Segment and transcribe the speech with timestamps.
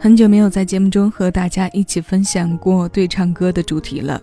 [0.00, 4.22] 很久没有在节目中和大家一起分享过对唱歌的主题了。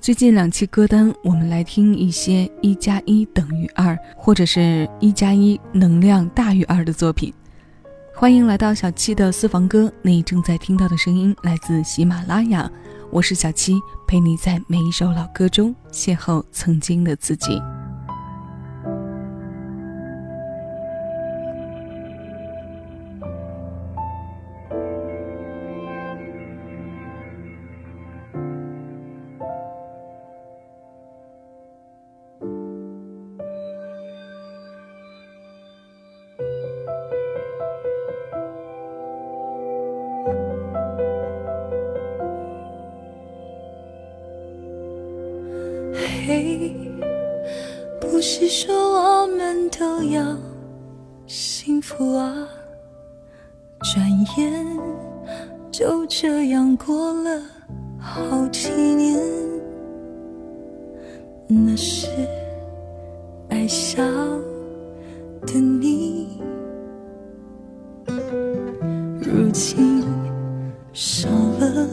[0.00, 7.32] 最近两期歌单，我们来听一些一加一等于二，或者是一加一能量大于二的作品。
[8.12, 12.68] 欢迎来到小七的私房歌，你正在听到的声音来自喜马拉雅，
[13.12, 13.78] 我是小七，
[14.08, 17.62] 陪你在每一首老歌中邂逅曾经的自己。
[56.14, 57.40] 这样过了
[57.98, 59.18] 好几年，
[61.48, 62.06] 那时
[63.48, 64.02] 爱笑
[65.46, 66.38] 的你，
[69.22, 70.04] 如今
[70.92, 71.88] 少了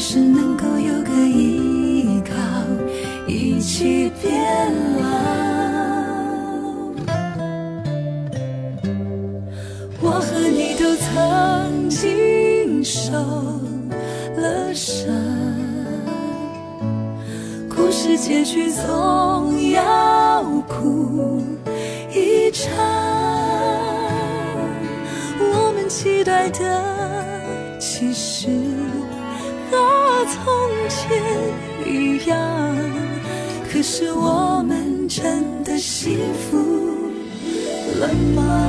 [0.00, 2.32] 是能够有个依靠，
[3.26, 5.08] 一起变老。
[10.00, 13.12] 我和你都曾经受
[14.36, 15.12] 了伤。
[17.68, 19.37] 故事结局总
[32.28, 32.76] 样，
[33.70, 36.56] 可是我们真的幸福
[38.00, 38.67] 了吗？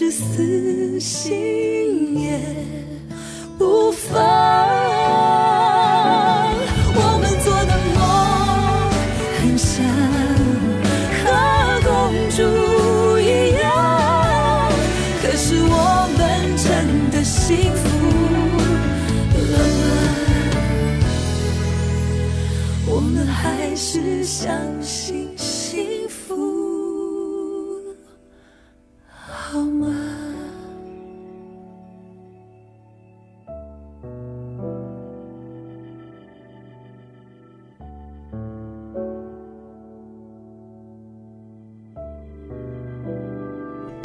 [0.00, 2.38] 是死心也
[3.58, 4.22] 不放。
[6.94, 7.98] 我们做的梦
[9.40, 9.84] 很像
[11.18, 11.26] 和
[11.82, 11.90] 公
[12.30, 12.38] 主
[13.18, 13.66] 一样
[15.20, 16.64] 可是我们真
[17.10, 17.82] 的幸福
[19.50, 19.86] 了吗？
[22.86, 24.48] 我们还是相
[24.80, 25.27] 信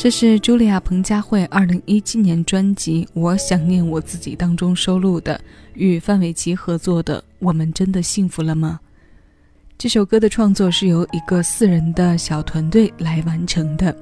[0.04, 5.40] 这是茱莉亚·彭佳慧2017年专辑《我想念我自己》当中收录的，
[5.76, 8.82] 与范玮琪合作的《我们真的幸福了吗》。
[9.78, 13.96] 这首歌的创作是由一个四人的小团队来完成的。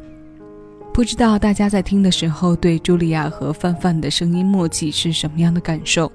[0.92, 6.12] 不知道大家在听的时候对茱莉亚和范范的声音默契是什么样的感受？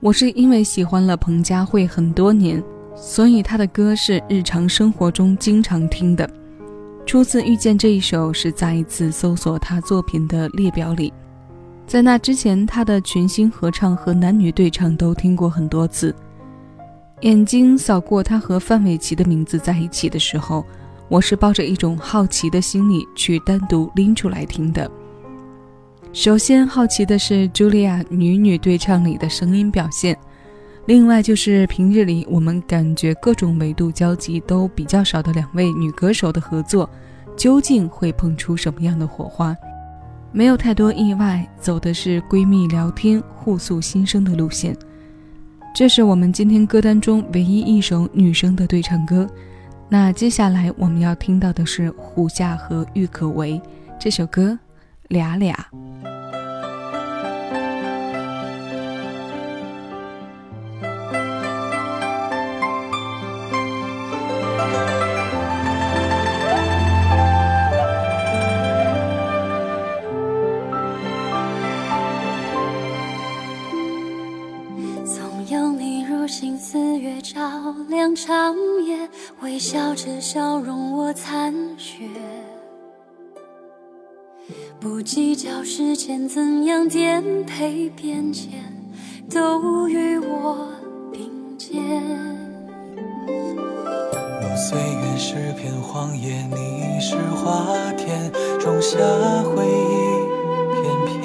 [0.00, 2.64] 我是因为喜欢了彭佳慧很多年，
[2.96, 6.26] 所以她的歌是日常生活中经常听的。
[7.06, 11.12] 初次遇见这一首是在一次搜索他作品的列表里，
[11.86, 16.12] 在那之前，他的群星合唱和男女对唱都听过很多次。
[17.20, 20.66] 眼睛扫过他和范玮琪的名字在一起的时候，
[21.08, 24.90] 我是抱着一种好奇的心理去单独拎出来听的。
[26.12, 30.18] 首先好奇的是茱莉亚女女对唱里的声音表现，
[30.86, 36.88] 另外就是平日里我们感觉各种维度交集都比较少的两位女歌手的合作，
[37.36, 39.56] 究竟会碰出什么样的火花？
[40.30, 44.76] 没有太多意外，走的是闺蜜聊天、互诉心声的路线。
[45.74, 49.28] 这是我们今天歌单中唯一一首女生的对唱歌。
[49.88, 53.60] 那接下来我们要听到的是胡夏和郁可唯
[53.98, 54.50] 这首歌
[55.08, 55.52] 《俩俩》。
[80.16, 82.04] 笑着笑容我残雪，
[84.80, 88.50] 不计较时间怎样颠沛变迁，
[89.30, 90.68] 都与我
[91.12, 91.82] 并肩。
[94.40, 98.96] 若岁月是片荒野，你是花田，种下
[99.42, 100.00] 回忆
[100.80, 101.18] 片片。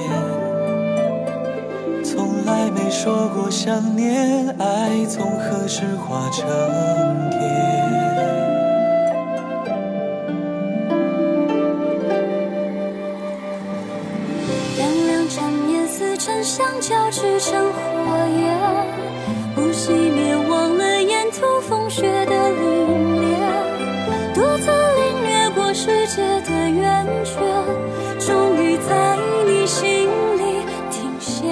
[2.04, 6.46] 从来没说过想念，爱从何时化成
[7.30, 7.40] 蝶？
[16.54, 17.80] 相交织成火
[18.28, 18.60] 焰，
[19.56, 22.60] 不熄灭，忘了沿途风雪的凛
[23.22, 23.40] 冽，
[24.36, 27.40] 独自领略过世界的圆缺，
[28.20, 29.16] 终于在
[29.48, 31.48] 你心里停歇。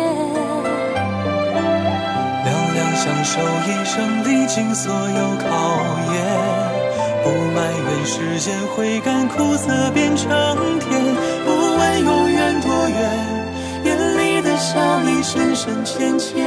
[2.44, 5.48] 两两相守一生，历经所有考
[6.12, 6.18] 验，
[7.24, 10.30] 不埋怨时间会赶苦涩变成
[10.82, 11.02] 甜，
[11.46, 13.29] 不问永远多远，
[15.32, 16.44] 深深浅浅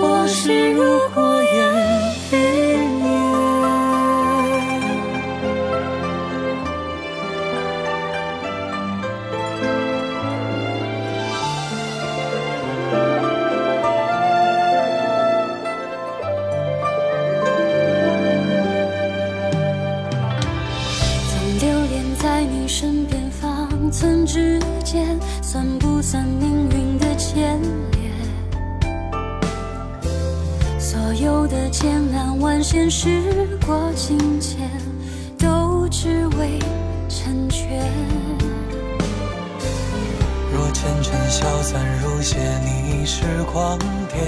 [0.00, 0.82] 往事如
[1.14, 1.54] 过眼
[2.32, 2.38] 云
[3.02, 3.66] 烟
[21.28, 27.56] 总流连在你身边方寸之间算不算命运的牵
[27.92, 28.10] 连？
[30.76, 33.22] 所有的艰难万险时
[33.64, 34.68] 过境迁，
[35.38, 36.58] 都只为
[37.08, 37.80] 成全。
[40.52, 43.22] 若前尘消散如血，你是
[43.52, 44.18] 光点，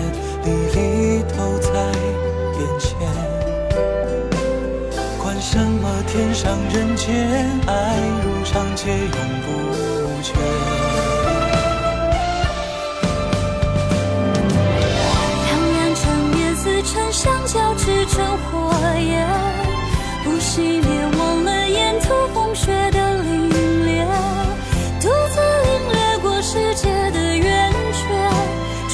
[0.44, 1.72] 历历都在
[2.54, 2.96] 眼前。
[5.20, 9.08] 管什么天上人间，爱如长街永
[9.42, 9.48] 不
[16.88, 17.12] 缺。
[17.12, 19.26] 相交织成火焰，
[20.22, 23.50] 不熄灭，忘了沿途风雪的凛
[23.84, 24.06] 冽，
[25.00, 28.04] 独自领略过世界的圆缺，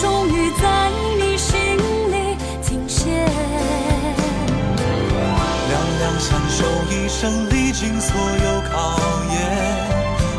[0.01, 1.77] 终于在你心
[2.11, 3.11] 里停歇。
[5.69, 8.99] 两两相守一生，历经所有考
[9.35, 9.37] 验，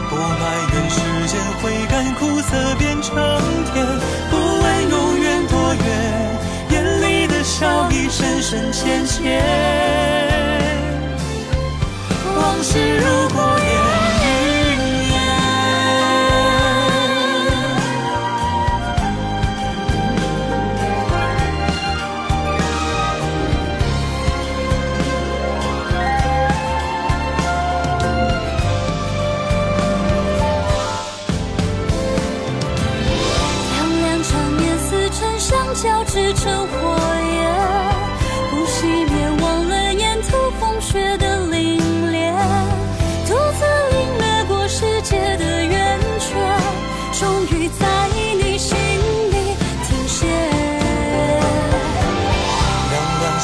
[0.10, 0.42] 不埋
[0.74, 0.98] 怨时
[1.28, 3.16] 间会赶苦涩变成
[3.74, 3.86] 甜，
[7.46, 9.40] 笑意深深浅浅，
[12.36, 13.60] 往事如过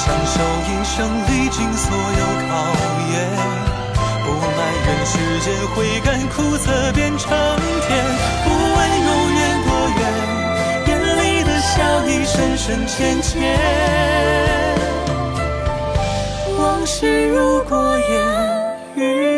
[0.04, 2.50] 享受一生，历经所有考
[3.14, 3.14] 验，
[4.26, 4.28] 不
[4.58, 7.30] 埋怨世间会甘苦涩变成
[7.88, 7.90] 甜，
[8.44, 10.02] 不问永远多远，
[10.88, 11.72] 眼里的笑
[12.08, 13.30] 意深深浅浅。
[16.58, 18.10] 往事如过眼
[18.96, 19.31] 云。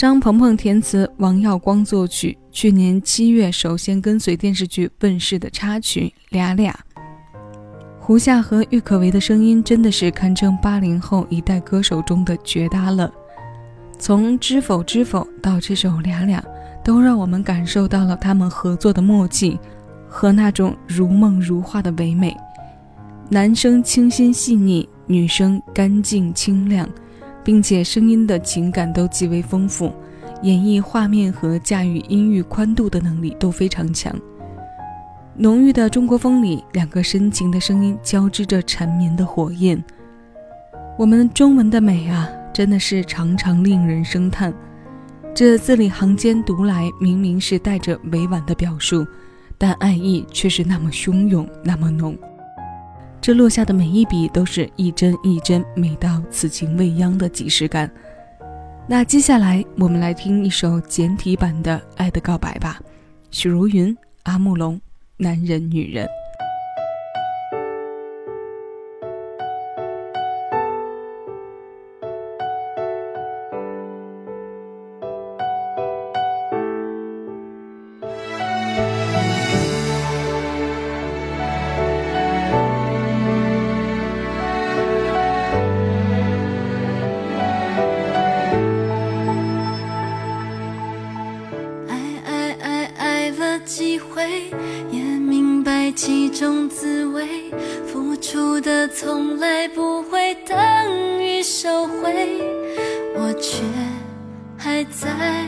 [0.00, 2.38] 张鹏鹏填词，王耀光作曲。
[2.50, 6.72] 去年七月首先跟随电视剧问世的插曲《俩俩》。
[7.98, 13.12] 胡夏和郁可唯的声音真的是堪称八零后一代歌手中的绝搭了。
[13.98, 16.40] 从《知否知否》到这首《俩俩》，
[16.82, 19.60] 都让我们感受到了他们合作的默契
[20.08, 22.34] 和那种如梦如画的唯美。
[23.28, 26.88] 男生清新细腻，女生干净清亮。
[27.44, 29.92] 并且声音的情感都极为丰富，
[30.42, 34.14] 演绎画面和驾驭音域宽度的能力都非常强。
[35.36, 39.82] 浓郁的中国风里，两个深情的声音交织着缠绵的火焰。
[40.98, 44.52] 我们中文的美啊，真的是常常令人生叹。
[45.34, 49.06] 这字里行间读来，明明是带着委婉的表述，
[49.56, 52.14] 但爱意却是那么汹涌，那么浓。
[53.20, 57.90] 这落下的每一笔都是一针一针美到此情未央的即视感。
[58.88, 62.80] 那接下来我们来听一首简体版的《爱的告白》吧，
[63.30, 64.80] 许茹芸、阿木龙，
[65.16, 66.08] 男人女人。
[96.40, 97.52] 种滋味，
[97.86, 100.56] 付出的从来不会等
[101.22, 102.40] 于收回，
[103.14, 103.62] 我却
[104.56, 105.39] 还在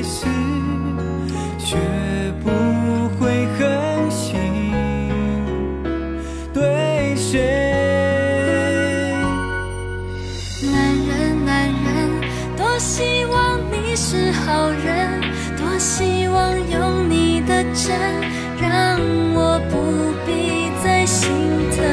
[0.00, 0.24] 还是
[1.58, 1.76] 学
[2.42, 2.48] 不
[3.18, 4.72] 会狠心
[6.54, 7.38] 对谁。
[10.72, 12.08] 男人，男人，
[12.56, 15.20] 多希望你是好人，
[15.58, 17.94] 多希望有你的真，
[18.58, 18.98] 让
[19.34, 21.28] 我不必再心
[21.76, 21.84] 疼。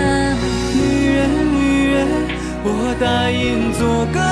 [0.74, 2.08] 女人，女人，
[2.64, 4.27] 我答应做个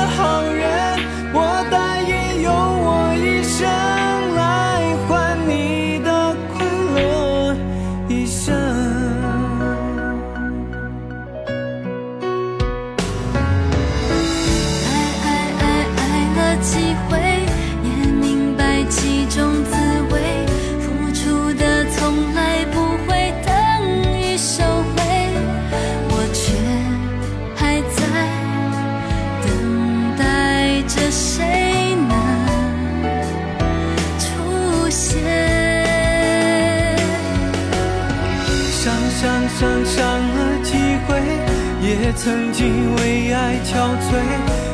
[42.25, 44.17] 曾经为爱憔悴，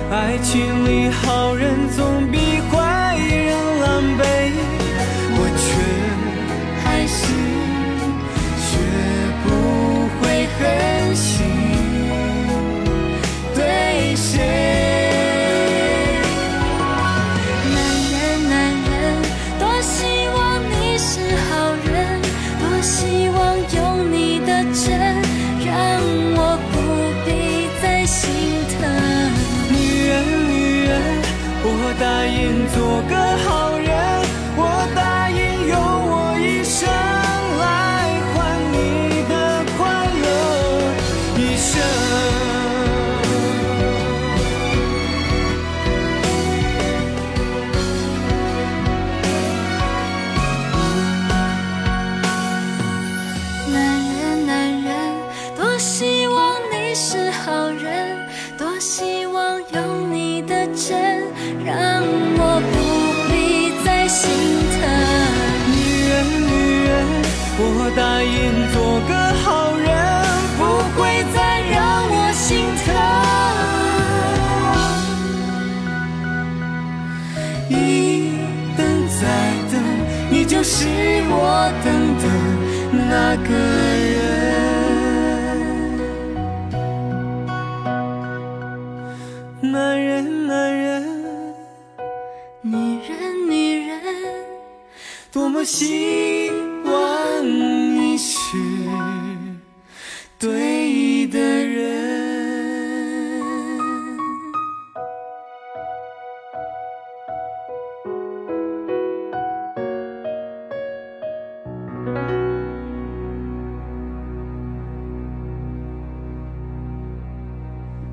[0.09, 2.05] 爱情里好人总
[81.29, 81.87] 我等
[82.17, 82.23] 的
[83.09, 83.49] 那个
[84.07, 84.19] 人。
[89.61, 91.03] 男人，男人，
[92.61, 93.93] 女人，女人，
[95.31, 96.51] 多么希
[96.83, 98.57] 望你是
[100.37, 100.70] 对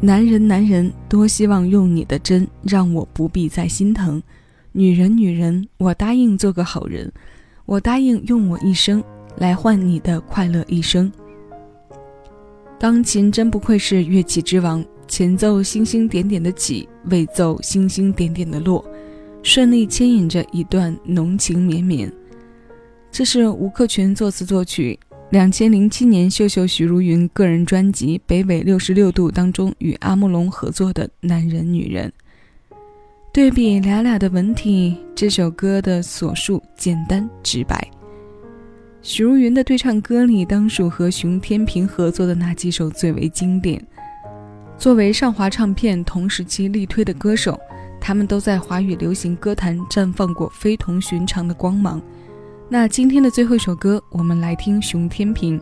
[0.09, 4.23] 男人，男人，多希望用你的真，让我不必再心疼。
[4.73, 7.13] 女人，女人，我答应做个好人，
[7.67, 9.05] 我答应用我一生
[9.37, 11.13] 来换你的快乐一生。
[12.81, 18.83] 钢琴真不愧是乐器之王，前奏星星点点的起，尾奏星星点点的落，
[19.43, 22.11] 顺利牵引着一段浓情绵绵。
[23.11, 24.99] 这是吴克群作词作曲。
[25.31, 32.11] 两千零七年，秀秀许茹芸个人专辑《北纬六十六度》当中与阿木龙合作的《男人女人》，
[33.31, 37.87] 对比俩俩的文体，这首歌的所述简单直白。
[39.03, 43.87] 许茹芸的对唱歌里，当属和熊天平合作的那几首最为经典。
[44.79, 47.61] 作为上华唱片同时期力推的歌手，
[48.01, 52.01] 他们都在华语流行歌坛绽放过非同寻常的光芒。
[52.71, 55.59] 那今天的最后一首歌，我们来听熊天平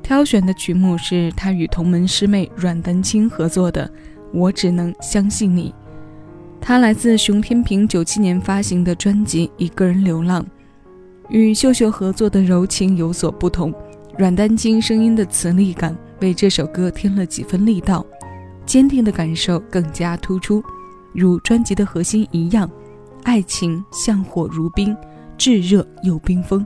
[0.00, 3.84] 挑选的曲目是他与同门师妹阮丹青合作的
[4.32, 5.70] 《我只能相信你》。
[6.60, 10.42] 它来自熊天平九七年发行的专辑《一个人流浪》，
[11.28, 13.74] 与秀秀合作的柔情有所不同。
[14.16, 18.06] 阮丹青声音的磁力感为这首歌添了几分力道，
[18.64, 20.62] 坚定的感受更加突出，
[21.12, 22.70] 如专辑的核心一样，
[23.24, 24.96] 爱情像火如冰。
[25.36, 26.64] 炙热又冰封，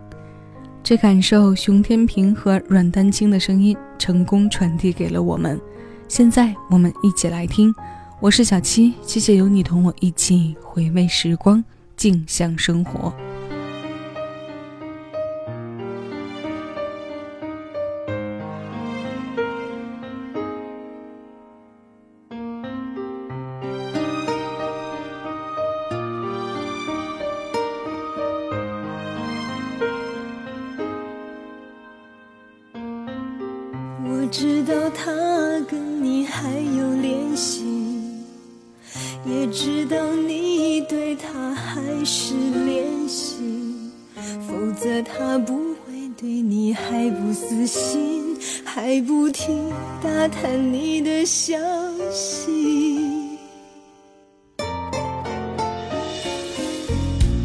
[0.83, 5.61] 这感受熊天平和阮丹青的声音成功传递给了我们。
[6.07, 7.75] 现在我们一起来听，
[8.21, 11.65] 我是小七，谢谢有你同我一起回味时光，
[11.97, 13.13] 静享生活。
[39.25, 43.37] 也知道你对他还是怜惜，
[44.47, 49.71] 否则他不会对你还不死心，还不停
[50.03, 51.57] 打探你的消
[52.13, 53.39] 息。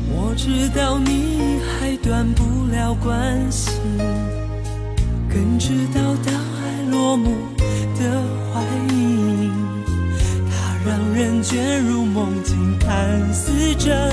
[0.09, 3.71] 我知道你还断不了关系，
[5.29, 6.12] 更知道
[11.53, 14.11] 陷入梦境，看似真，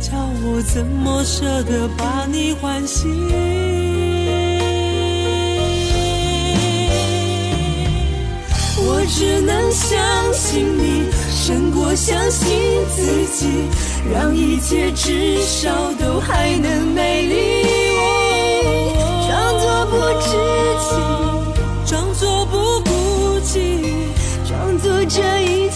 [0.00, 3.10] 叫我怎么舍得把你唤醒？
[8.78, 12.48] 我只能相信你，胜过相信
[12.96, 13.68] 自己，
[14.10, 17.66] 让一切至少都还能美丽。
[19.28, 20.30] 装作不知
[20.88, 20.88] 情。
[21.84, 23.82] 装作不顾忌，
[24.48, 25.68] 装作这一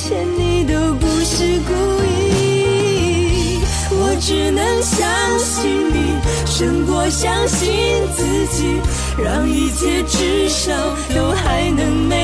[6.57, 7.69] 胜过相信
[8.15, 8.81] 自己，
[9.19, 10.73] 让一切至少
[11.13, 12.24] 都还能美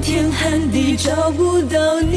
[0.00, 2.10] 天喊地找不到你。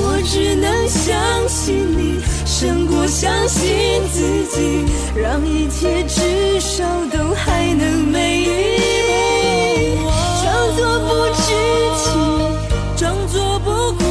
[0.00, 2.18] 我只能相信你。
[2.44, 3.68] 胜过相信
[4.12, 10.00] 自己，让一切至少都还能美丽。
[10.42, 11.40] 装作不知
[12.02, 12.10] 情，
[12.96, 14.02] 装作不顾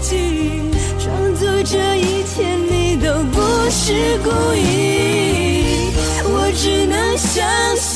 [0.00, 0.62] 忌，
[0.98, 4.99] 装作这一切你都不是故意。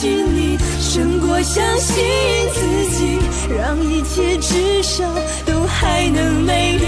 [0.06, 2.04] 你胜过相信
[2.52, 2.60] 自
[2.96, 3.18] 己，
[3.56, 5.04] 让一切至少
[5.46, 6.84] 都还能美丽。